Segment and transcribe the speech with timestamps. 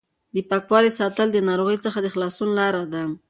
[0.35, 3.03] د پاکوالي ساتل د ناروغۍ څخه د خلاصون لار ده.